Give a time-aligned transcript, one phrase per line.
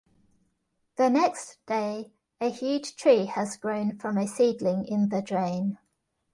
[0.95, 5.77] The next day, a huge tree has grown from a seedling in the drain.